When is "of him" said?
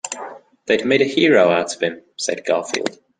1.75-2.01